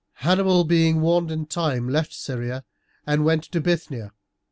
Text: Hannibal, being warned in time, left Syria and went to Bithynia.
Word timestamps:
Hannibal, 0.13 0.63
being 0.63 1.01
warned 1.01 1.29
in 1.29 1.45
time, 1.45 1.87
left 1.87 2.11
Syria 2.11 2.63
and 3.05 3.23
went 3.23 3.43
to 3.43 3.61
Bithynia. 3.61 4.11